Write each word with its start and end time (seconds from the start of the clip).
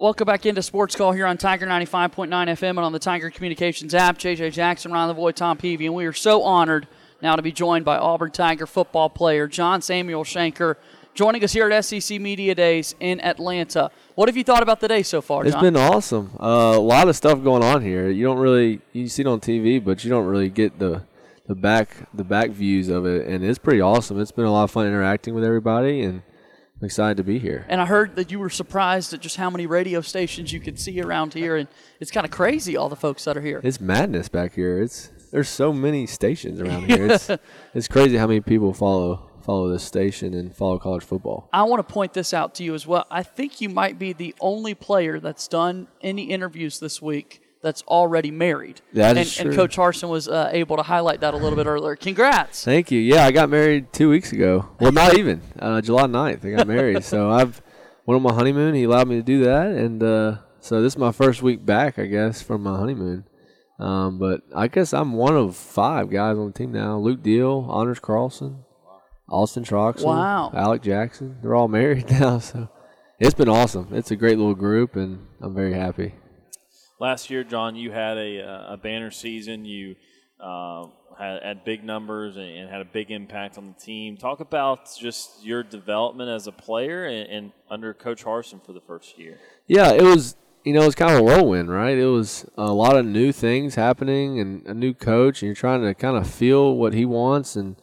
Welcome 0.00 0.26
back 0.26 0.46
into 0.46 0.62
Sports 0.62 0.94
Call 0.94 1.10
here 1.10 1.26
on 1.26 1.38
Tiger 1.38 1.66
95.9 1.66 2.28
FM 2.28 2.68
and 2.68 2.78
on 2.78 2.92
the 2.92 3.00
Tiger 3.00 3.30
Communications 3.30 3.94
app. 3.94 4.16
JJ 4.16 4.52
Jackson, 4.52 4.92
Ron 4.92 5.12
Lavoy, 5.12 5.34
Tom 5.34 5.56
Peavy, 5.56 5.86
and 5.86 5.94
we 5.96 6.06
are 6.06 6.12
so 6.12 6.44
honored 6.44 6.86
now 7.20 7.34
to 7.34 7.42
be 7.42 7.50
joined 7.50 7.84
by 7.84 7.96
Auburn 7.96 8.30
Tiger 8.30 8.64
football 8.64 9.10
player 9.10 9.48
John 9.48 9.82
Samuel 9.82 10.22
Shenker 10.22 10.76
joining 11.14 11.42
us 11.42 11.52
here 11.52 11.68
at 11.68 11.84
SEC 11.84 12.20
Media 12.20 12.54
Days 12.54 12.94
in 13.00 13.20
Atlanta. 13.22 13.90
What 14.14 14.28
have 14.28 14.36
you 14.36 14.44
thought 14.44 14.62
about 14.62 14.78
the 14.78 14.86
day 14.86 15.02
so 15.02 15.20
far, 15.20 15.42
John? 15.42 15.52
It's 15.52 15.60
been 15.60 15.76
awesome. 15.76 16.30
Uh, 16.38 16.74
a 16.76 16.78
lot 16.78 17.08
of 17.08 17.16
stuff 17.16 17.42
going 17.42 17.64
on 17.64 17.82
here. 17.82 18.08
You 18.08 18.24
don't 18.24 18.38
really 18.38 18.80
you 18.92 19.08
see 19.08 19.22
it 19.22 19.26
on 19.26 19.40
TV, 19.40 19.84
but 19.84 20.04
you 20.04 20.10
don't 20.10 20.26
really 20.26 20.48
get 20.48 20.78
the 20.78 21.02
the 21.48 21.56
back 21.56 22.06
the 22.14 22.22
back 22.22 22.50
views 22.50 22.88
of 22.88 23.04
it, 23.04 23.26
and 23.26 23.44
it's 23.44 23.58
pretty 23.58 23.80
awesome. 23.80 24.20
It's 24.20 24.30
been 24.30 24.44
a 24.44 24.52
lot 24.52 24.62
of 24.62 24.70
fun 24.70 24.86
interacting 24.86 25.34
with 25.34 25.42
everybody, 25.42 26.02
and 26.02 26.22
I'm 26.80 26.86
excited 26.86 27.16
to 27.16 27.24
be 27.24 27.38
here. 27.40 27.66
and 27.68 27.80
I 27.80 27.86
heard 27.86 28.14
that 28.16 28.30
you 28.30 28.38
were 28.38 28.50
surprised 28.50 29.12
at 29.12 29.20
just 29.20 29.36
how 29.36 29.50
many 29.50 29.66
radio 29.66 30.00
stations 30.00 30.52
you 30.52 30.60
could 30.60 30.78
see 30.78 31.00
around 31.00 31.34
here, 31.34 31.56
and 31.56 31.68
it's 31.98 32.10
kind 32.12 32.24
of 32.24 32.30
crazy 32.30 32.76
all 32.76 32.88
the 32.88 32.96
folks 32.96 33.24
that 33.24 33.36
are 33.36 33.40
here. 33.40 33.60
It's 33.64 33.80
madness 33.80 34.28
back 34.28 34.54
here. 34.54 34.80
It's 34.80 35.10
there's 35.32 35.48
so 35.48 35.72
many 35.72 36.06
stations 36.06 36.60
around 36.60 36.84
here. 36.86 37.08
It's 37.08 37.30
it's 37.74 37.88
crazy 37.88 38.16
how 38.16 38.28
many 38.28 38.40
people 38.40 38.72
follow 38.72 39.28
follow 39.42 39.68
this 39.68 39.82
station 39.82 40.34
and 40.34 40.54
follow 40.54 40.78
college 40.78 41.02
football. 41.02 41.48
I 41.52 41.64
want 41.64 41.86
to 41.86 41.92
point 41.92 42.12
this 42.12 42.32
out 42.32 42.54
to 42.56 42.64
you 42.64 42.74
as 42.74 42.86
well. 42.86 43.06
I 43.10 43.22
think 43.24 43.60
you 43.60 43.68
might 43.68 43.98
be 43.98 44.12
the 44.12 44.34
only 44.40 44.74
player 44.74 45.18
that's 45.18 45.48
done 45.48 45.88
any 46.00 46.24
interviews 46.24 46.78
this 46.78 47.02
week 47.02 47.42
that's 47.62 47.82
already 47.82 48.30
married. 48.30 48.80
That 48.92 49.10
and, 49.10 49.18
is 49.18 49.38
and. 49.38 49.54
Coach 49.54 49.76
Harsin 49.76 50.08
was 50.08 50.28
uh, 50.28 50.50
able 50.52 50.76
to 50.76 50.82
highlight 50.82 51.20
that 51.20 51.34
a 51.34 51.36
little 51.36 51.56
bit 51.56 51.66
earlier. 51.66 51.96
Congrats. 51.96 52.64
Thank 52.64 52.90
you. 52.90 53.00
Yeah, 53.00 53.24
I 53.24 53.30
got 53.32 53.48
married 53.48 53.92
two 53.92 54.08
weeks 54.08 54.32
ago. 54.32 54.68
Well, 54.80 54.92
not 54.92 55.16
even 55.18 55.42
uh, 55.58 55.80
July 55.80 56.04
9th. 56.04 56.44
I 56.44 56.56
got 56.56 56.66
married. 56.68 57.04
so 57.04 57.30
I've 57.38 57.60
went 58.06 58.16
on 58.16 58.22
my 58.22 58.34
honeymoon. 58.34 58.74
He 58.74 58.84
allowed 58.84 59.08
me 59.08 59.16
to 59.16 59.22
do 59.22 59.44
that, 59.44 59.66
and 59.66 60.02
uh, 60.02 60.38
so 60.60 60.80
this 60.82 60.94
is 60.94 60.98
my 60.98 61.12
first 61.12 61.42
week 61.42 61.64
back, 61.64 61.98
I 61.98 62.06
guess, 62.06 62.42
from 62.42 62.62
my 62.62 62.76
honeymoon. 62.76 63.24
Um, 63.78 64.18
but 64.18 64.42
I 64.54 64.66
guess 64.68 64.92
I'm 64.92 65.12
one 65.12 65.36
of 65.36 65.54
five 65.56 66.10
guys 66.10 66.36
on 66.36 66.48
the 66.48 66.52
team 66.52 66.72
now. 66.72 66.98
Luke 66.98 67.22
Deal, 67.22 67.66
Honors 67.68 68.00
Carlson, 68.00 68.64
Austin 69.28 69.62
Troxell, 69.62 70.06
Wow. 70.06 70.50
Alec 70.54 70.82
Jackson. 70.82 71.38
They're 71.42 71.54
all 71.54 71.68
married 71.68 72.10
now, 72.20 72.38
so 72.38 72.68
it's 73.20 73.34
been 73.34 73.48
awesome. 73.48 73.88
It's 73.92 74.10
a 74.10 74.16
great 74.16 74.36
little 74.38 74.54
group, 74.54 74.96
and 74.96 75.26
I'm 75.40 75.54
very 75.54 75.74
happy. 75.74 76.14
Last 77.00 77.30
year, 77.30 77.44
John, 77.44 77.76
you 77.76 77.92
had 77.92 78.18
a, 78.18 78.42
uh, 78.42 78.74
a 78.74 78.76
banner 78.76 79.10
season. 79.10 79.64
You 79.64 79.94
uh, 80.40 80.86
had, 81.18 81.42
had 81.42 81.64
big 81.64 81.84
numbers 81.84 82.36
and, 82.36 82.46
and 82.46 82.70
had 82.70 82.80
a 82.80 82.84
big 82.84 83.10
impact 83.10 83.56
on 83.56 83.66
the 83.68 83.80
team. 83.80 84.16
Talk 84.16 84.40
about 84.40 84.90
just 84.98 85.44
your 85.44 85.62
development 85.62 86.30
as 86.30 86.46
a 86.46 86.52
player 86.52 87.06
and, 87.06 87.30
and 87.30 87.52
under 87.70 87.94
Coach 87.94 88.24
Harsin 88.24 88.64
for 88.64 88.72
the 88.72 88.80
first 88.80 89.18
year. 89.18 89.38
Yeah, 89.66 89.92
it 89.92 90.02
was. 90.02 90.36
You 90.64 90.74
know, 90.74 90.82
it 90.82 90.86
was 90.86 90.96
kind 90.96 91.12
of 91.12 91.20
a 91.20 91.22
whirlwind, 91.22 91.70
right? 91.70 91.96
It 91.96 92.06
was 92.06 92.44
a 92.58 92.72
lot 92.72 92.96
of 92.96 93.06
new 93.06 93.32
things 93.32 93.76
happening, 93.76 94.40
and 94.40 94.66
a 94.66 94.74
new 94.74 94.92
coach, 94.92 95.40
and 95.40 95.46
you're 95.46 95.54
trying 95.54 95.82
to 95.82 95.94
kind 95.94 96.16
of 96.16 96.28
feel 96.28 96.74
what 96.74 96.92
he 96.92 97.06
wants 97.06 97.56
and 97.56 97.76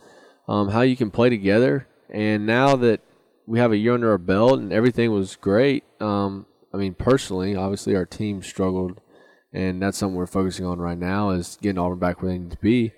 um, 0.48 0.70
how 0.70 0.82
you 0.82 0.96
can 0.96 1.10
play 1.10 1.30
together. 1.30 1.88
And 2.10 2.46
now 2.46 2.76
that 2.76 3.02
we 3.48 3.60
have 3.60 3.72
a 3.72 3.78
year 3.78 3.94
under 3.94 4.12
our 4.12 4.18
belt 4.18 4.60
and 4.60 4.74
everything 4.74 5.12
was 5.12 5.36
great, 5.36 5.84
um, 6.00 6.46
I 6.74 6.78
mean, 6.78 6.94
personally, 6.94 7.56
obviously 7.56 7.96
our 7.96 8.06
team 8.06 8.44
struggled, 8.44 9.00
and 9.56 9.82
that's 9.82 9.98
something 9.98 10.16
we're 10.16 10.28
focusing 10.28 10.66
on 10.66 10.80
right 10.80 10.98
now 10.98 11.30
is 11.30 11.58
getting 11.62 11.80
Auburn 11.80 11.98
back 11.98 12.22
where 12.22 12.32
they 12.32 12.38
need 12.38 12.52
to 12.52 12.58
be. 12.58 12.92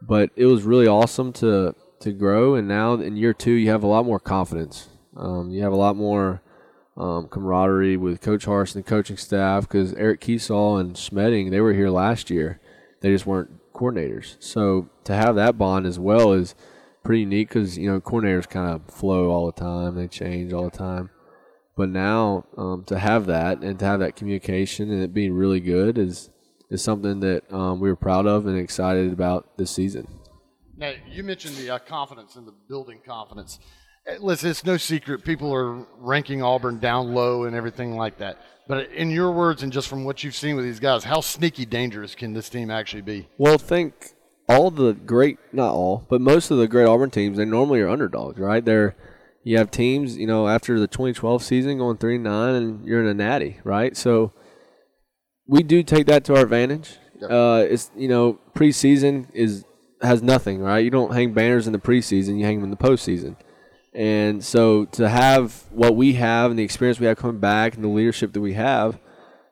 But 0.00 0.30
it 0.36 0.46
was 0.46 0.62
really 0.62 0.86
awesome 0.86 1.32
to 1.34 1.74
to 2.00 2.12
grow, 2.12 2.54
and 2.54 2.66
now 2.66 2.94
in 2.94 3.16
year 3.16 3.34
two, 3.34 3.52
you 3.52 3.70
have 3.70 3.82
a 3.82 3.86
lot 3.86 4.06
more 4.06 4.20
confidence. 4.20 4.88
Um, 5.16 5.50
you 5.50 5.62
have 5.62 5.72
a 5.72 5.76
lot 5.76 5.96
more 5.96 6.40
um, 6.96 7.28
camaraderie 7.28 7.96
with 7.96 8.20
Coach 8.20 8.46
Harsin, 8.46 8.74
the 8.74 8.82
coaching 8.82 9.16
staff, 9.16 9.68
because 9.68 9.92
Eric 9.94 10.20
Kiesau 10.20 10.80
and 10.80 10.94
Schmedding, 10.94 11.50
they 11.50 11.60
were 11.60 11.74
here 11.74 11.90
last 11.90 12.30
year. 12.30 12.60
They 13.00 13.10
just 13.10 13.26
weren't 13.26 13.50
coordinators. 13.74 14.36
So 14.38 14.88
to 15.04 15.14
have 15.14 15.34
that 15.36 15.58
bond 15.58 15.86
as 15.86 15.98
well 15.98 16.32
is 16.32 16.54
pretty 17.02 17.20
unique 17.20 17.48
because, 17.48 17.78
you 17.78 17.90
know, 17.90 18.00
coordinators 18.00 18.48
kind 18.48 18.70
of 18.70 18.94
flow 18.94 19.30
all 19.30 19.46
the 19.46 19.52
time, 19.52 19.94
they 19.94 20.08
change 20.08 20.52
all 20.52 20.64
the 20.64 20.76
time. 20.76 21.10
But 21.76 21.88
now 21.88 22.46
um, 22.56 22.84
to 22.84 22.98
have 22.98 23.26
that 23.26 23.62
and 23.62 23.78
to 23.78 23.84
have 23.84 24.00
that 24.00 24.16
communication 24.16 24.90
and 24.90 25.02
it 25.02 25.14
being 25.14 25.32
really 25.32 25.60
good 25.60 25.98
is, 25.98 26.30
is 26.68 26.82
something 26.82 27.20
that 27.20 27.50
um, 27.52 27.80
we 27.80 27.88
were 27.88 27.96
proud 27.96 28.26
of 28.26 28.46
and 28.46 28.58
excited 28.58 29.12
about 29.12 29.56
this 29.56 29.70
season. 29.70 30.06
Now, 30.76 30.92
you 31.08 31.22
mentioned 31.22 31.56
the 31.56 31.70
uh, 31.70 31.78
confidence 31.78 32.36
and 32.36 32.46
the 32.46 32.54
building 32.68 33.00
confidence. 33.04 33.58
Uh, 34.08 34.14
Listen, 34.20 34.50
it's 34.50 34.64
no 34.64 34.76
secret 34.76 35.24
people 35.24 35.54
are 35.54 35.86
ranking 35.98 36.42
Auburn 36.42 36.78
down 36.78 37.14
low 37.14 37.44
and 37.44 37.54
everything 37.54 37.96
like 37.96 38.18
that. 38.18 38.38
But 38.66 38.90
in 38.92 39.10
your 39.10 39.32
words, 39.32 39.62
and 39.62 39.72
just 39.72 39.88
from 39.88 40.04
what 40.04 40.22
you've 40.22 40.34
seen 40.34 40.56
with 40.56 40.64
these 40.64 40.80
guys, 40.80 41.04
how 41.04 41.20
sneaky 41.20 41.66
dangerous 41.66 42.14
can 42.14 42.32
this 42.32 42.48
team 42.48 42.70
actually 42.70 43.02
be? 43.02 43.28
Well, 43.36 43.58
think 43.58 44.14
all 44.48 44.70
the 44.70 44.92
great, 44.92 45.38
not 45.52 45.72
all, 45.72 46.06
but 46.08 46.20
most 46.20 46.50
of 46.50 46.58
the 46.58 46.68
great 46.68 46.86
Auburn 46.86 47.10
teams, 47.10 47.36
they 47.36 47.44
normally 47.44 47.80
are 47.80 47.88
underdogs, 47.88 48.38
right? 48.38 48.64
They're 48.64 48.96
you 49.42 49.56
have 49.56 49.70
teams, 49.70 50.16
you 50.16 50.26
know, 50.26 50.48
after 50.48 50.78
the 50.78 50.86
2012 50.86 51.42
season 51.42 51.78
going 51.78 51.96
three 51.96 52.16
and 52.16 52.24
nine, 52.24 52.54
and 52.54 52.84
you're 52.84 53.02
in 53.02 53.08
a 53.08 53.14
natty, 53.14 53.58
right? 53.64 53.96
So 53.96 54.32
we 55.46 55.62
do 55.62 55.82
take 55.82 56.06
that 56.06 56.24
to 56.24 56.36
our 56.36 56.42
advantage. 56.42 56.98
Uh, 57.22 57.66
it's 57.68 57.90
you 57.96 58.08
know 58.08 58.38
preseason 58.54 59.26
is 59.34 59.64
has 60.02 60.22
nothing, 60.22 60.60
right? 60.60 60.78
You 60.78 60.90
don't 60.90 61.12
hang 61.12 61.32
banners 61.32 61.66
in 61.66 61.72
the 61.72 61.78
preseason; 61.78 62.38
you 62.38 62.44
hang 62.44 62.60
them 62.60 62.64
in 62.64 62.70
the 62.70 62.76
postseason. 62.76 63.36
And 63.92 64.44
so 64.44 64.84
to 64.86 65.08
have 65.08 65.64
what 65.70 65.96
we 65.96 66.14
have 66.14 66.50
and 66.50 66.58
the 66.58 66.62
experience 66.62 67.00
we 67.00 67.06
have 67.06 67.16
coming 67.16 67.40
back 67.40 67.74
and 67.74 67.82
the 67.82 67.88
leadership 67.88 68.32
that 68.34 68.40
we 68.40 68.52
have 68.52 69.00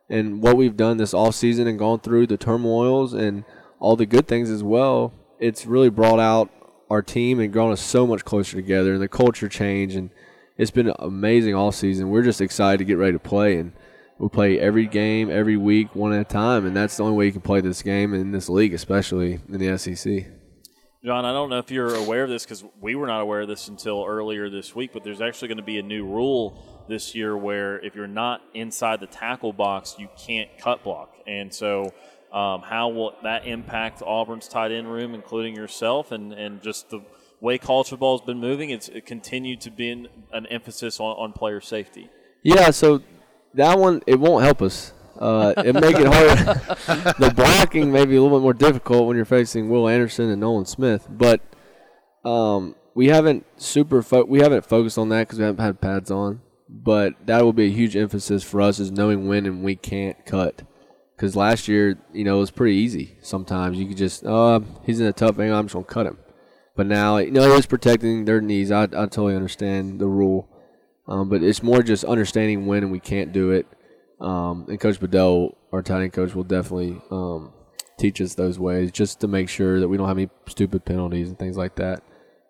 and 0.09 0.41
what 0.43 0.57
we've 0.57 0.77
done 0.77 0.97
this 0.97 1.13
off 1.13 1.35
season 1.35 1.67
and 1.67 1.79
gone 1.79 1.99
through 2.01 2.29
the 2.29 2.37
turmoils 2.37 3.13
and 3.13 3.45
all 3.81 3.97
the 3.97 4.07
good 4.07 4.29
things 4.29 4.49
as 4.49 4.63
well, 4.63 5.13
it's 5.41 5.67
really 5.67 5.91
brought 5.91 6.21
out 6.21 6.51
our 6.91 7.03
team 7.03 7.41
and 7.41 7.53
grown 7.53 7.73
us 7.73 7.81
so 7.81 8.07
much 8.07 8.25
closer 8.25 8.57
together 8.57 8.93
and 8.93 9.03
the 9.03 9.09
culture 9.09 9.49
change 9.49 9.95
and 9.95 10.11
it's 10.57 10.71
been 10.73 10.93
amazing 10.99 11.55
all 11.55 11.71
season. 11.71 12.11
We're 12.11 12.23
just 12.23 12.41
excited 12.41 12.79
to 12.79 12.85
get 12.85 12.99
ready 12.99 13.13
to 13.13 13.19
play 13.19 13.59
and 13.59 13.73
we'll 14.19 14.29
play 14.29 14.59
every 14.59 14.87
game, 14.87 15.31
every 15.31 15.57
week, 15.57 15.95
one 15.95 16.13
at 16.13 16.21
a 16.21 16.25
time, 16.25 16.67
and 16.67 16.77
that's 16.77 16.97
the 16.97 17.05
only 17.05 17.17
way 17.17 17.27
you 17.27 17.33
can 17.33 17.41
play 17.41 17.61
this 17.61 17.83
game 17.83 18.13
in 18.13 18.33
this 18.33 18.49
league, 18.49 18.75
especially 18.75 19.41
in 19.49 19.59
the 19.59 19.79
SEC. 19.79 20.27
John, 21.05 21.25
I 21.25 21.33
don't 21.33 21.49
know 21.49 21.59
if 21.59 21.71
you're 21.71 21.95
aware 21.95 22.25
of 22.25 22.29
this 22.29 22.45
because 22.45 22.65
we 22.81 22.97
were 22.97 23.07
not 23.07 23.21
aware 23.21 23.43
of 23.43 23.49
this 23.49 23.69
until 23.69 24.05
earlier 24.05 24.51
this 24.51 24.75
week, 24.75 24.91
but 24.93 25.05
there's 25.05 25.21
actually 25.21 25.47
going 25.47 25.59
to 25.59 25.65
be 25.65 25.79
a 25.79 25.83
new 25.83 26.05
rule 26.05 26.78
this 26.89 27.15
year 27.15 27.37
where 27.37 27.79
if 27.85 27.95
you're 27.95 28.07
not 28.07 28.43
inside 28.55 29.01
the 29.01 29.07
tackle 29.07 29.53
box, 29.53 29.97
you 29.99 30.09
can't 30.19 30.49
cut 30.59 30.83
block. 30.83 31.15
And 31.27 31.53
so, 31.53 31.93
um, 32.33 32.63
how 32.63 32.89
will 32.89 33.15
that 33.23 33.47
impact 33.47 34.03
Auburn's 34.03 34.49
tight 34.49 34.73
end 34.73 34.91
room, 34.91 35.15
including 35.15 35.55
yourself, 35.55 36.13
and, 36.13 36.33
and 36.33 36.63
just 36.63 36.91
the 36.91 37.01
way 37.41 37.59
college 37.59 37.89
football 37.89 38.19
has 38.19 38.27
been 38.27 38.39
moving? 38.39 38.71
It's 38.71 38.89
it 38.89 39.07
continued 39.07 39.61
to 39.63 39.71
be 39.71 39.91
an, 39.91 40.09
an 40.33 40.47
emphasis 40.47 41.01
on, 41.01 41.17
on 41.17 41.33
player 41.33 41.61
safety. 41.61 42.11
Yeah, 42.43 42.71
so 42.71 43.03
that 43.55 43.79
one 43.79 44.03
it 44.07 44.19
won't 44.19 44.45
help 44.45 44.63
us. 44.63 44.93
Uh, 45.19 45.53
it 45.59 45.75
make 45.75 45.97
it 45.99 46.07
hard. 46.13 47.17
the 47.19 47.33
blocking 47.35 47.91
may 47.91 48.05
be 48.05 48.17
a 48.17 48.23
little 48.23 48.39
bit 48.39 48.43
more 48.43 48.55
difficult 48.55 49.07
when 49.07 49.17
you're 49.17 49.25
facing 49.25 49.69
Will 49.69 49.89
Anderson 49.89 50.31
and 50.31 50.41
Nolan 50.41 50.67
Smith, 50.67 51.07
but 51.11 51.41
um, 52.25 52.75
we 52.95 53.09
haven't 53.09 53.47
super 53.57 54.03
fo- 54.03 54.25
we 54.25 54.41
haven't 54.41 54.65
focused 54.65 54.99
on 54.99 55.09
that 55.11 55.27
because 55.27 55.39
we 55.39 55.45
haven't 55.45 55.65
had 55.65 55.81
pads 55.81 56.11
on. 56.11 56.41
But 56.69 57.27
that 57.27 57.45
will 57.45 57.53
be 57.53 57.67
a 57.67 57.71
huge 57.71 57.97
emphasis 57.97 58.45
for 58.45 58.61
us 58.61 58.79
is 58.79 58.91
knowing 58.91 59.27
when 59.27 59.47
and 59.47 59.63
we 59.63 59.75
can't 59.75 60.25
cut. 60.27 60.63
Because 61.17 61.35
last 61.35 61.67
year, 61.67 61.99
you 62.13 62.25
know, 62.25 62.37
it 62.37 62.41
was 62.41 62.51
pretty 62.51 62.77
easy. 62.77 63.17
Sometimes 63.23 63.79
you 63.79 63.87
could 63.87 63.97
just, 63.97 64.25
uh, 64.25 64.61
he's 64.85 65.01
in 65.01 65.07
a 65.07 65.13
tough 65.13 65.39
angle. 65.39 65.59
I'm 65.59 65.65
just 65.65 65.75
gonna 65.75 65.87
cut 65.87 66.07
him. 66.07 66.19
But 66.77 66.87
now, 66.87 67.17
you 67.17 67.33
know, 67.33 67.57
it's 67.57 67.67
protecting 67.67 68.25
their 68.25 68.41
knees. 68.41 68.71
I, 68.71 68.85
I 68.85 68.87
totally 68.87 69.35
understand 69.35 69.99
the 69.99 70.07
rule. 70.07 70.49
Um, 71.09 71.29
but 71.29 71.43
it's 71.43 71.63
more 71.63 71.83
just 71.83 72.05
understanding 72.05 72.67
when 72.67 72.85
and 72.85 72.93
we 72.93 73.01
can't 73.01 73.33
do 73.33 73.51
it. 73.51 73.67
Um, 74.21 74.67
and 74.69 74.79
Coach 74.79 75.01
Bedell, 75.01 75.57
our 75.73 75.83
tight 75.83 76.03
end 76.03 76.13
coach, 76.13 76.35
will 76.35 76.45
definitely 76.45 77.01
um, 77.11 77.53
teach 77.99 78.21
us 78.21 78.35
those 78.35 78.59
ways 78.59 78.93
just 78.93 79.21
to 79.21 79.29
make 79.29 79.49
sure 79.49 79.81
that 79.81 79.89
we 79.89 79.97
don't 79.97 80.09
have 80.09 80.19
any 80.19 80.29
stupid 80.47 80.85
penalties 80.85 81.29
and 81.29 81.39
things 81.39 81.57
like 81.57 81.77
that. 81.77 82.03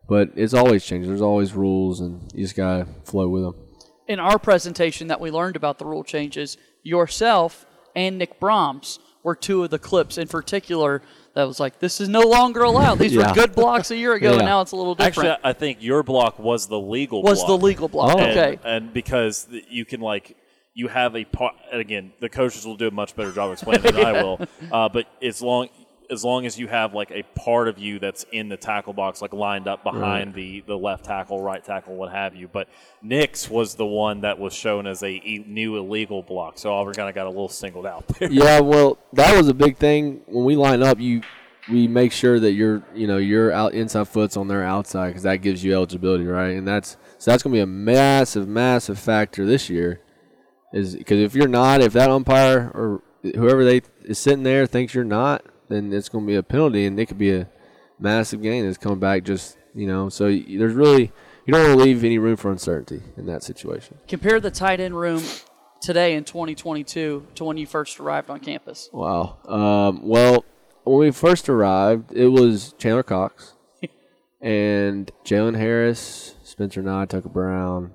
But 0.08 0.30
it's 0.34 0.54
always 0.54 0.84
changing. 0.84 1.08
There's 1.08 1.22
always 1.22 1.54
rules, 1.54 2.00
and 2.00 2.30
you 2.34 2.44
just 2.44 2.56
gotta 2.56 2.86
flow 3.04 3.28
with 3.28 3.44
them. 3.44 3.54
In 4.08 4.18
our 4.18 4.38
presentation 4.38 5.08
that 5.08 5.20
we 5.20 5.30
learned 5.30 5.54
about 5.56 5.78
the 5.78 5.84
rule 5.84 6.02
changes, 6.02 6.56
yourself 6.82 7.66
and 7.94 8.16
Nick 8.18 8.40
Brahms 8.40 8.98
were 9.22 9.34
two 9.34 9.62
of 9.64 9.70
the 9.70 9.78
clips 9.78 10.16
in 10.16 10.26
particular 10.28 11.02
that 11.34 11.44
was 11.44 11.60
like, 11.60 11.78
this 11.78 12.00
is 12.00 12.08
no 12.08 12.22
longer 12.22 12.62
allowed. 12.62 12.98
These 12.98 13.14
Yeah. 13.14 13.28
were 13.28 13.34
good 13.34 13.54
blocks 13.54 13.90
a 13.90 13.96
year 13.96 14.14
ago, 14.14 14.32
and 14.32 14.44
now 14.46 14.62
it's 14.62 14.72
a 14.72 14.76
little 14.76 14.94
different. 14.94 15.28
Actually, 15.28 15.48
I 15.50 15.52
think 15.52 15.78
your 15.82 16.02
block 16.02 16.38
was 16.38 16.66
the 16.66 16.80
legal 16.80 17.20
block. 17.20 17.30
was 17.30 17.40
block. 17.40 17.48
the 17.48 17.64
legal 17.64 17.88
block. 17.88 18.14
Oh. 18.14 18.18
And- 18.18 18.38
Okay. 18.38 18.58
And, 18.64 18.92
because 18.92 19.46
you 19.68 19.84
can 19.84 20.00
like 20.00 20.36
you 20.74 20.86
have 20.88 21.16
a 21.16 21.24
part 21.24 21.54
and 21.72 21.80
again, 21.80 22.12
the 22.20 22.28
coaches 22.28 22.64
will 22.64 22.76
do 22.76 22.86
a 22.88 22.90
much 22.90 23.14
better 23.16 23.32
job 23.32 23.48
of 23.48 23.54
explaining 23.54 23.82
than 23.82 23.96
I 24.06 24.12
will. 24.22 24.40
Uh, 24.72 24.88
but 24.88 25.06
as 25.22 25.42
long 25.42 25.68
as 26.10 26.24
long 26.24 26.46
as 26.46 26.58
you 26.58 26.66
have 26.68 26.94
like 26.94 27.10
a 27.10 27.22
part 27.34 27.68
of 27.68 27.78
you 27.78 27.98
that's 27.98 28.24
in 28.32 28.48
the 28.48 28.56
tackle 28.56 28.92
box, 28.92 29.20
like 29.20 29.32
lined 29.32 29.68
up 29.68 29.84
behind 29.84 30.34
the, 30.34 30.62
the 30.66 30.76
left 30.76 31.04
tackle, 31.04 31.40
right 31.42 31.62
tackle, 31.62 31.96
what 31.96 32.10
have 32.10 32.34
you. 32.34 32.48
But 32.48 32.68
Nix 33.02 33.50
was 33.50 33.74
the 33.74 33.86
one 33.86 34.22
that 34.22 34.38
was 34.38 34.54
shown 34.54 34.86
as 34.86 35.02
a 35.02 35.10
e- 35.10 35.44
new 35.46 35.76
illegal 35.76 36.22
block, 36.22 36.58
so 36.58 36.72
Auburn 36.72 36.94
kind 36.94 37.08
of 37.08 37.14
got 37.14 37.26
a 37.26 37.30
little 37.30 37.48
singled 37.48 37.86
out 37.86 38.06
there. 38.18 38.30
yeah, 38.30 38.60
well, 38.60 38.98
that 39.12 39.36
was 39.36 39.48
a 39.48 39.54
big 39.54 39.76
thing 39.76 40.22
when 40.26 40.44
we 40.44 40.56
line 40.56 40.82
up. 40.82 40.98
You 40.98 41.22
we 41.70 41.86
make 41.86 42.12
sure 42.12 42.40
that 42.40 42.52
you're 42.52 42.82
you 42.94 43.06
know 43.06 43.18
your 43.18 43.52
out 43.52 43.74
inside 43.74 44.08
foot's 44.08 44.36
on 44.36 44.48
their 44.48 44.64
outside 44.64 45.08
because 45.08 45.24
that 45.24 45.36
gives 45.36 45.62
you 45.62 45.74
eligibility, 45.74 46.24
right? 46.24 46.56
And 46.56 46.66
that's 46.66 46.96
so 47.18 47.30
that's 47.30 47.42
going 47.42 47.52
to 47.52 47.56
be 47.58 47.60
a 47.60 47.66
massive, 47.66 48.48
massive 48.48 48.98
factor 48.98 49.44
this 49.44 49.68
year. 49.68 50.00
Is 50.72 50.96
because 50.96 51.18
if 51.18 51.34
you're 51.34 51.48
not, 51.48 51.80
if 51.80 51.92
that 51.94 52.10
umpire 52.10 52.70
or 52.74 53.02
whoever 53.22 53.64
they 53.64 53.82
is 54.04 54.18
sitting 54.18 54.42
there 54.42 54.66
thinks 54.66 54.94
you're 54.94 55.04
not, 55.04 55.44
then 55.68 55.92
it's 55.92 56.08
going 56.08 56.24
to 56.24 56.28
be 56.28 56.36
a 56.36 56.42
penalty, 56.42 56.86
and 56.86 56.98
it 56.98 57.06
could 57.06 57.18
be 57.18 57.32
a 57.32 57.48
massive 57.98 58.42
gain 58.42 58.64
that's 58.64 58.78
coming 58.78 58.98
back. 58.98 59.24
Just 59.24 59.56
you 59.74 59.86
know, 59.86 60.08
so 60.08 60.24
there's 60.26 60.74
really 60.74 61.12
you 61.46 61.54
don't 61.54 61.66
want 61.66 61.78
to 61.78 61.84
leave 61.84 62.04
any 62.04 62.18
room 62.18 62.36
for 62.36 62.50
uncertainty 62.50 63.02
in 63.16 63.26
that 63.26 63.42
situation. 63.42 63.98
Compare 64.06 64.40
the 64.40 64.50
tight 64.50 64.80
end 64.80 64.94
room 64.94 65.22
today 65.80 66.14
in 66.14 66.24
2022 66.24 67.26
to 67.34 67.44
when 67.44 67.56
you 67.56 67.66
first 67.66 68.00
arrived 68.00 68.30
on 68.30 68.40
campus. 68.40 68.90
Wow. 68.92 69.38
Um, 69.46 70.06
well, 70.06 70.44
when 70.84 70.98
we 70.98 71.10
first 71.10 71.48
arrived, 71.48 72.12
it 72.12 72.28
was 72.28 72.74
Chandler 72.78 73.02
Cox 73.02 73.54
and 74.40 75.10
Jalen 75.24 75.56
Harris, 75.56 76.34
Spencer 76.42 76.82
Nigh, 76.82 77.06
Tucker 77.06 77.28
Brown. 77.28 77.92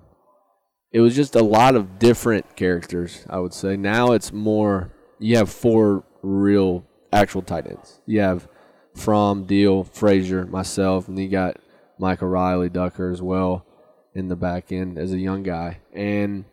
It 0.91 0.99
was 1.01 1.15
just 1.15 1.35
a 1.35 1.43
lot 1.43 1.75
of 1.75 1.97
different 1.97 2.55
characters, 2.55 3.25
I 3.29 3.39
would 3.39 3.53
say. 3.53 3.75
Now 3.75 4.11
it's 4.11 4.31
more, 4.31 4.91
you 5.19 5.37
have 5.37 5.51
four 5.51 6.03
real 6.21 6.85
actual 7.13 7.41
tight 7.41 7.67
ends. 7.67 7.99
You 8.05 8.21
have 8.21 8.47
Fromm, 8.95 9.45
Deal, 9.45 9.83
Frazier, 9.83 10.45
myself, 10.45 11.07
and 11.07 11.17
then 11.17 11.25
you 11.25 11.31
got 11.31 11.57
Micah 11.99 12.27
Riley, 12.27 12.69
Ducker 12.69 13.11
as 13.11 13.21
well 13.21 13.65
in 14.13 14.27
the 14.27 14.35
back 14.35 14.71
end 14.71 14.97
as 14.97 15.11
a 15.11 15.17
young 15.17 15.43
guy. 15.43 15.79
And 15.93 16.45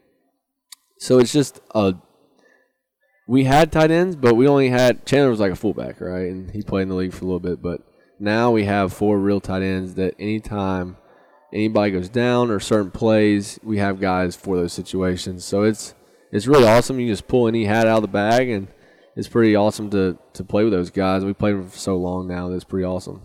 so 0.98 1.18
it's 1.18 1.32
just 1.32 1.60
a 1.74 1.94
we 3.26 3.44
had 3.44 3.70
tight 3.70 3.92
ends, 3.92 4.16
but 4.16 4.34
we 4.34 4.48
only 4.48 4.70
had 4.70 5.06
Chandler 5.06 5.30
was 5.30 5.38
like 5.38 5.52
a 5.52 5.56
fullback, 5.56 6.00
right? 6.00 6.30
And 6.30 6.50
he 6.50 6.62
played 6.62 6.82
in 6.82 6.88
the 6.88 6.96
league 6.96 7.12
for 7.12 7.24
a 7.24 7.28
little 7.28 7.38
bit. 7.38 7.62
But 7.62 7.80
now 8.18 8.50
we 8.50 8.64
have 8.64 8.92
four 8.92 9.18
real 9.18 9.40
tight 9.40 9.62
ends 9.62 9.94
that 9.94 10.14
anytime 10.18 10.96
anybody 11.52 11.92
goes 11.92 12.08
down 12.08 12.50
or 12.50 12.58
certain 12.58 12.90
plays, 12.90 13.60
we 13.62 13.78
have 13.78 14.00
guys 14.00 14.34
for 14.34 14.56
those 14.56 14.72
situations. 14.72 15.44
So 15.44 15.62
it's 15.62 15.94
it's 16.32 16.46
really 16.46 16.66
awesome. 16.66 16.98
You 16.98 17.06
just 17.06 17.28
pull 17.28 17.46
any 17.46 17.66
hat 17.66 17.86
out 17.86 17.98
of 17.98 18.02
the 18.02 18.08
bag, 18.08 18.48
and 18.48 18.66
it's 19.20 19.28
pretty 19.28 19.54
awesome 19.54 19.90
to 19.90 20.16
to 20.32 20.42
play 20.44 20.64
with 20.64 20.72
those 20.72 20.88
guys. 20.90 21.24
We 21.26 21.34
played 21.34 21.62
for 21.70 21.78
so 21.78 21.96
long 21.98 22.26
now. 22.26 22.48
That's 22.48 22.64
pretty 22.64 22.86
awesome. 22.86 23.20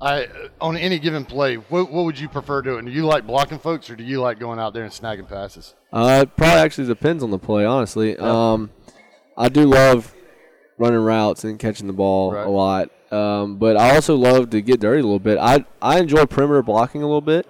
I 0.00 0.28
on 0.60 0.76
any 0.76 0.98
given 0.98 1.24
play, 1.24 1.54
what, 1.56 1.90
what 1.90 2.04
would 2.04 2.18
you 2.18 2.28
prefer 2.28 2.60
doing? 2.60 2.84
Do 2.84 2.90
you 2.90 3.06
like 3.06 3.26
blocking 3.26 3.58
folks, 3.58 3.88
or 3.88 3.96
do 3.96 4.04
you 4.04 4.20
like 4.20 4.38
going 4.38 4.58
out 4.58 4.74
there 4.74 4.82
and 4.84 4.92
snagging 4.92 5.28
passes? 5.28 5.74
Uh, 5.92 6.20
it 6.24 6.36
probably 6.36 6.60
actually 6.60 6.86
depends 6.88 7.22
on 7.22 7.30
the 7.30 7.38
play, 7.38 7.64
honestly. 7.64 8.16
Um, 8.18 8.70
I 9.38 9.48
do 9.48 9.64
love 9.64 10.12
running 10.76 10.98
routes 11.00 11.44
and 11.44 11.58
catching 11.58 11.86
the 11.86 11.92
ball 11.92 12.32
Right. 12.32 12.46
a 12.46 12.50
lot, 12.50 12.90
um, 13.12 13.56
but 13.56 13.76
I 13.76 13.94
also 13.94 14.16
love 14.16 14.50
to 14.50 14.60
get 14.60 14.80
dirty 14.80 15.00
a 15.00 15.04
little 15.04 15.18
bit. 15.20 15.38
I 15.38 15.64
I 15.80 15.98
enjoy 16.00 16.26
perimeter 16.26 16.62
blocking 16.62 17.02
a 17.02 17.06
little 17.06 17.20
bit. 17.22 17.46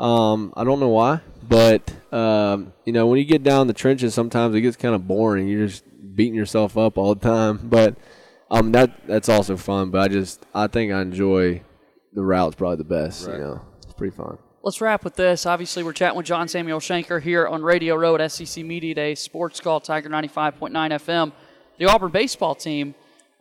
Um, 0.00 0.52
I 0.56 0.64
don't 0.64 0.80
know 0.80 0.88
why, 0.88 1.20
but 1.48 1.92
um, 2.12 2.72
you 2.84 2.92
know 2.92 3.06
when 3.06 3.18
you 3.18 3.24
get 3.24 3.42
down 3.42 3.66
the 3.66 3.72
trenches, 3.72 4.14
sometimes 4.14 4.54
it 4.54 4.60
gets 4.60 4.76
kind 4.76 4.94
of 4.94 5.06
boring. 5.06 5.48
You're 5.48 5.66
just 5.66 5.84
beating 6.14 6.34
yourself 6.34 6.76
up 6.76 6.98
all 6.98 7.14
the 7.14 7.20
time, 7.20 7.60
but 7.62 7.96
um, 8.50 8.72
that 8.72 9.06
that's 9.06 9.28
also 9.28 9.56
fun. 9.56 9.90
But 9.90 10.02
I 10.02 10.08
just 10.08 10.44
I 10.54 10.66
think 10.66 10.92
I 10.92 11.02
enjoy 11.02 11.62
the 12.12 12.22
routes 12.22 12.56
probably 12.56 12.76
the 12.76 12.84
best. 12.84 13.26
Right. 13.26 13.34
You 13.34 13.40
know, 13.40 13.60
it's 13.82 13.94
pretty 13.94 14.16
fun. 14.16 14.38
Let's 14.62 14.80
wrap 14.80 15.04
with 15.04 15.16
this. 15.16 15.44
Obviously, 15.44 15.82
we're 15.82 15.92
chatting 15.92 16.16
with 16.16 16.26
John 16.26 16.48
Samuel 16.48 16.80
Shenker 16.80 17.20
here 17.20 17.46
on 17.46 17.62
Radio 17.62 17.96
Row 17.96 18.16
at 18.16 18.32
SEC 18.32 18.64
Media 18.64 18.94
Day, 18.94 19.14
Sports 19.14 19.60
Call 19.60 19.80
Tiger 19.80 20.08
95.9 20.08 20.70
FM. 20.72 21.32
The 21.76 21.84
Auburn 21.84 22.10
baseball 22.10 22.54
team 22.54 22.94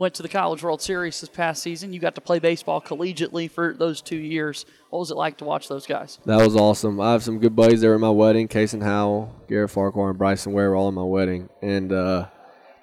went 0.03 0.13
to 0.15 0.21
the 0.21 0.27
College 0.27 0.61
World 0.61 0.81
Series 0.81 1.21
this 1.21 1.29
past 1.29 1.63
season. 1.63 1.93
You 1.93 1.99
got 2.01 2.15
to 2.15 2.21
play 2.21 2.37
baseball 2.39 2.81
collegiately 2.81 3.49
for 3.49 3.73
those 3.73 4.01
two 4.01 4.17
years. 4.17 4.65
What 4.89 4.99
was 4.99 5.11
it 5.11 5.15
like 5.15 5.37
to 5.37 5.45
watch 5.45 5.69
those 5.69 5.87
guys? 5.87 6.19
That 6.25 6.43
was 6.43 6.57
awesome. 6.57 6.99
I 6.99 7.13
have 7.13 7.23
some 7.23 7.39
good 7.39 7.55
buddies 7.55 7.79
that 7.79 7.87
were 7.87 7.95
at 7.95 8.01
my 8.01 8.09
wedding. 8.09 8.49
Kason 8.49 8.83
Howell, 8.83 9.33
Garrett 9.47 9.71
Farquhar, 9.71 10.09
and 10.09 10.17
Bryson 10.17 10.51
Ware 10.51 10.71
were 10.71 10.75
all 10.75 10.89
at 10.89 10.93
my 10.93 11.03
wedding. 11.03 11.47
And 11.61 11.93
uh, 11.93 12.27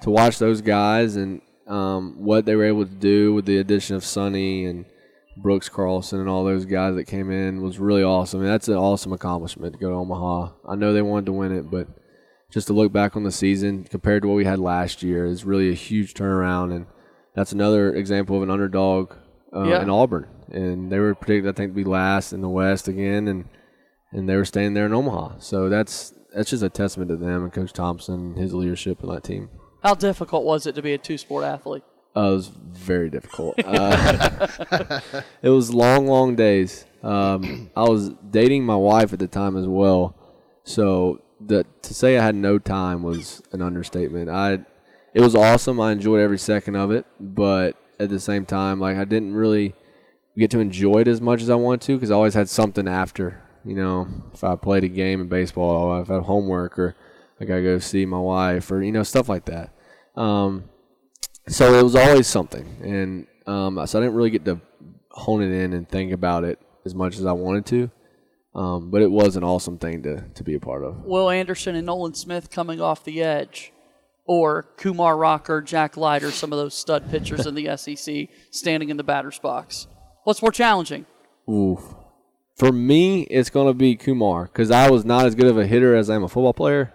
to 0.00 0.10
watch 0.10 0.38
those 0.38 0.62
guys 0.62 1.16
and 1.16 1.42
um, 1.66 2.24
what 2.24 2.46
they 2.46 2.56
were 2.56 2.64
able 2.64 2.86
to 2.86 2.94
do 2.94 3.34
with 3.34 3.44
the 3.44 3.58
addition 3.58 3.96
of 3.96 4.04
Sonny 4.04 4.64
and 4.64 4.86
Brooks 5.36 5.68
Carlson 5.68 6.20
and 6.20 6.28
all 6.28 6.42
those 6.42 6.64
guys 6.64 6.94
that 6.94 7.04
came 7.04 7.30
in 7.30 7.60
was 7.60 7.78
really 7.78 8.02
awesome. 8.02 8.40
And 8.40 8.48
that's 8.48 8.68
an 8.68 8.76
awesome 8.76 9.12
accomplishment 9.12 9.74
to 9.74 9.78
go 9.78 9.90
to 9.90 9.96
Omaha. 9.96 10.52
I 10.66 10.74
know 10.74 10.94
they 10.94 11.02
wanted 11.02 11.26
to 11.26 11.32
win 11.32 11.52
it, 11.52 11.70
but 11.70 11.86
just 12.50 12.68
to 12.68 12.72
look 12.72 12.94
back 12.94 13.14
on 13.14 13.24
the 13.24 13.30
season 13.30 13.84
compared 13.84 14.22
to 14.22 14.28
what 14.28 14.36
we 14.36 14.46
had 14.46 14.58
last 14.58 15.02
year 15.02 15.26
is 15.26 15.44
really 15.44 15.68
a 15.68 15.74
huge 15.74 16.14
turnaround. 16.14 16.74
And 16.74 16.86
that's 17.34 17.52
another 17.52 17.94
example 17.94 18.36
of 18.36 18.42
an 18.42 18.50
underdog 18.50 19.12
uh, 19.54 19.64
Yeah. 19.64 19.82
in 19.82 19.90
Auburn. 19.90 20.26
And 20.50 20.90
they 20.90 20.98
were 20.98 21.14
predicted, 21.14 21.54
I 21.54 21.56
think, 21.56 21.72
to 21.72 21.74
be 21.76 21.84
last 21.84 22.32
in 22.32 22.40
the 22.40 22.48
West 22.48 22.88
again. 22.88 23.28
And 23.28 23.44
and 24.12 24.28
they 24.28 24.34
were 24.34 24.44
staying 24.44 24.74
there 24.74 24.86
in 24.86 24.92
Omaha. 24.92 25.38
So 25.38 25.68
that's 25.68 26.12
that's 26.34 26.50
just 26.50 26.62
a 26.62 26.68
testament 26.68 27.10
to 27.10 27.16
them 27.16 27.44
and 27.44 27.52
Coach 27.52 27.72
Thompson 27.72 28.34
his 28.34 28.52
leadership 28.54 29.02
in 29.02 29.08
that 29.10 29.22
team. 29.24 29.48
How 29.82 29.94
difficult 29.94 30.44
was 30.44 30.66
it 30.66 30.74
to 30.74 30.82
be 30.82 30.92
a 30.92 30.98
two 30.98 31.16
sport 31.18 31.44
athlete? 31.44 31.82
Uh, 32.16 32.22
it 32.22 32.32
was 32.34 32.48
very 32.48 33.08
difficult. 33.08 33.54
Uh, 33.64 35.00
it 35.42 35.48
was 35.48 35.72
long, 35.72 36.06
long 36.08 36.34
days. 36.34 36.84
Um, 37.04 37.70
I 37.76 37.84
was 37.88 38.10
dating 38.30 38.64
my 38.66 38.74
wife 38.76 39.12
at 39.12 39.20
the 39.20 39.28
time 39.28 39.56
as 39.56 39.66
well, 39.68 40.16
so 40.64 41.22
the, 41.40 41.64
to 41.82 41.94
say 41.94 42.18
I 42.18 42.24
had 42.24 42.34
no 42.34 42.58
time 42.58 43.02
was 43.04 43.42
an 43.52 43.62
understatement. 43.62 44.28
I, 44.28 44.58
it 45.14 45.20
was 45.20 45.34
awesome. 45.34 45.80
I 45.80 45.92
enjoyed 45.92 46.20
every 46.20 46.38
second 46.38 46.76
of 46.76 46.90
it, 46.90 47.06
but 47.18 47.76
at 47.98 48.10
the 48.10 48.20
same 48.20 48.46
time, 48.46 48.80
like 48.80 48.96
I 48.96 49.04
didn't 49.04 49.34
really 49.34 49.74
get 50.36 50.50
to 50.52 50.60
enjoy 50.60 51.00
it 51.00 51.08
as 51.08 51.20
much 51.20 51.42
as 51.42 51.50
I 51.50 51.54
wanted 51.54 51.82
to 51.82 51.96
because 51.96 52.10
I 52.10 52.14
always 52.14 52.34
had 52.34 52.48
something 52.48 52.88
after. 52.88 53.42
You 53.64 53.74
know, 53.74 54.08
if 54.32 54.42
I 54.42 54.56
played 54.56 54.84
a 54.84 54.88
game 54.88 55.20
in 55.20 55.28
baseball, 55.28 56.00
if 56.00 56.10
I 56.10 56.14
had 56.14 56.22
homework, 56.22 56.78
or 56.78 56.96
I 57.40 57.44
gotta 57.44 57.62
go 57.62 57.78
see 57.78 58.06
my 58.06 58.18
wife, 58.18 58.70
or 58.70 58.82
you 58.82 58.92
know, 58.92 59.02
stuff 59.02 59.28
like 59.28 59.44
that. 59.46 59.70
Um, 60.16 60.64
so 61.48 61.74
it 61.74 61.82
was 61.82 61.94
always 61.94 62.26
something, 62.26 62.76
and 62.82 63.26
um, 63.46 63.86
so 63.86 63.98
I 63.98 64.02
didn't 64.02 64.14
really 64.14 64.30
get 64.30 64.44
to 64.46 64.60
hone 65.10 65.42
it 65.42 65.50
in 65.50 65.72
and 65.72 65.88
think 65.88 66.12
about 66.12 66.44
it 66.44 66.58
as 66.84 66.94
much 66.94 67.18
as 67.18 67.26
I 67.26 67.32
wanted 67.32 67.66
to. 67.66 67.90
Um, 68.54 68.90
but 68.90 69.02
it 69.02 69.10
was 69.10 69.36
an 69.36 69.44
awesome 69.44 69.78
thing 69.78 70.02
to 70.04 70.22
to 70.34 70.42
be 70.42 70.54
a 70.54 70.60
part 70.60 70.82
of. 70.82 71.04
Will 71.04 71.30
Anderson 71.30 71.76
and 71.76 71.86
Nolan 71.86 72.14
Smith 72.14 72.50
coming 72.50 72.80
off 72.80 73.04
the 73.04 73.22
edge, 73.22 73.72
or 74.30 74.62
Kumar 74.76 75.16
Rocker, 75.16 75.60
Jack 75.60 75.96
Leiter, 75.96 76.30
some 76.30 76.52
of 76.52 76.58
those 76.60 76.72
stud 76.72 77.10
pitchers 77.10 77.46
in 77.46 77.56
the 77.56 77.76
SEC 77.76 78.28
standing 78.52 78.88
in 78.88 78.96
the 78.96 79.02
batter's 79.02 79.40
box? 79.40 79.88
What's 80.22 80.40
more 80.40 80.52
challenging? 80.52 81.04
Oof. 81.50 81.82
For 82.54 82.70
me, 82.70 83.22
it's 83.22 83.50
going 83.50 83.66
to 83.66 83.74
be 83.74 83.96
Kumar 83.96 84.44
because 84.44 84.70
I 84.70 84.88
was 84.88 85.04
not 85.04 85.26
as 85.26 85.34
good 85.34 85.48
of 85.48 85.58
a 85.58 85.66
hitter 85.66 85.96
as 85.96 86.08
I 86.08 86.14
am 86.14 86.22
a 86.22 86.28
football 86.28 86.54
player. 86.54 86.94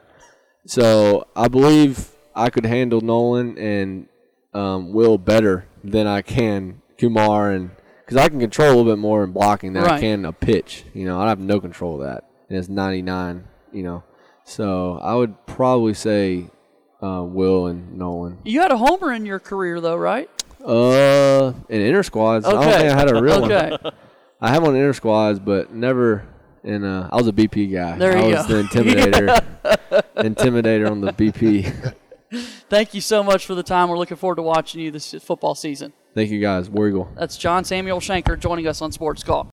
So 0.65 1.27
I 1.35 1.49
believe 1.49 2.09
I 2.33 2.49
could 2.49 2.65
handle 2.65 3.01
Nolan 3.01 3.57
and 3.57 4.07
um, 4.53 4.93
Will 4.93 5.17
better 5.17 5.67
than 5.83 6.07
I 6.07 6.21
can 6.21 6.81
Kumar, 6.97 7.51
and 7.51 7.71
because 7.99 8.15
I 8.15 8.29
can 8.29 8.39
control 8.39 8.69
a 8.69 8.75
little 8.75 8.93
bit 8.93 8.97
more 8.97 9.25
in 9.25 9.33
blocking 9.33 9.73
than 9.73 9.83
I 9.83 9.99
can 9.99 10.23
a 10.23 10.31
pitch. 10.31 10.85
You 10.93 11.03
know, 11.03 11.19
I 11.19 11.27
have 11.27 11.39
no 11.39 11.59
control 11.59 11.95
of 11.95 12.07
that, 12.07 12.23
and 12.47 12.57
it's 12.57 12.69
99. 12.69 13.43
You 13.73 13.83
know, 13.83 14.03
so 14.45 14.99
I 15.01 15.15
would 15.15 15.45
probably 15.45 15.93
say 15.93 16.49
uh, 17.05 17.23
Will 17.23 17.67
and 17.67 17.97
Nolan. 17.97 18.37
You 18.43 18.61
had 18.61 18.71
a 18.71 18.77
homer 18.77 19.11
in 19.13 19.25
your 19.25 19.39
career, 19.39 19.79
though, 19.81 19.95
right? 19.95 20.29
Uh, 20.65 21.53
in 21.69 21.81
inter 21.81 22.01
squads, 22.03 22.45
I 22.45 22.51
don't 22.51 22.63
Okay. 22.63 22.77
think 22.79 22.91
I 22.91 22.95
had 22.97 23.11
a 23.15 23.21
real 23.21 23.41
one. 23.41 23.51
Okay. 23.51 23.77
I 24.41 24.49
have 24.49 24.63
one 24.63 24.75
in 24.75 24.81
inter 24.81 24.93
squads, 24.93 25.39
but 25.39 25.71
never 25.73 26.25
in. 26.63 26.83
Uh, 26.83 27.07
I 27.11 27.15
was 27.15 27.27
a 27.27 27.31
BP 27.33 27.71
guy. 27.71 27.97
There 27.97 28.17
I 28.17 28.25
you 28.27 28.35
was 28.35 28.47
go. 28.47 28.61
the 28.61 28.63
intimidator, 28.67 29.43
intimidator 30.15 30.89
on 30.89 31.01
the 31.01 31.13
BP. 31.13 31.93
Thank 32.69 32.93
you 32.93 33.01
so 33.01 33.23
much 33.23 33.45
for 33.45 33.53
the 33.55 33.63
time. 33.63 33.89
We're 33.89 33.97
looking 33.97 34.17
forward 34.17 34.35
to 34.37 34.41
watching 34.41 34.81
you 34.81 34.91
this 34.91 35.13
football 35.21 35.55
season. 35.55 35.93
Thank 36.15 36.31
you 36.31 36.41
guys, 36.41 36.69
War 36.69 36.87
Eagle. 36.87 37.09
That's 37.15 37.37
John 37.37 37.63
Samuel 37.63 37.99
Shenker 37.99 38.39
joining 38.39 38.67
us 38.67 38.81
on 38.81 38.91
Sports 38.91 39.23
Call. 39.23 39.43